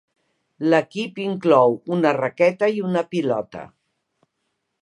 [0.71, 3.67] L'equip inclou una raqueta i una pilota.